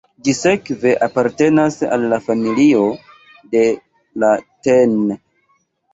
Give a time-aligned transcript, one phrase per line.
[0.27, 2.81] Ĝi sekve apartenas al la familio
[3.53, 3.63] de
[4.25, 4.33] la
[4.69, 4.99] tn.